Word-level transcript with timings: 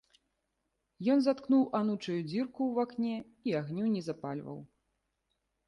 Ён 1.15 1.19
заткнуў 1.25 1.63
анучаю 1.81 2.17
дзірку 2.31 2.61
ў 2.73 2.87
акне 2.87 3.15
і 3.53 3.55
агню 3.63 3.85
не 3.95 4.01
запальваў. 4.09 4.59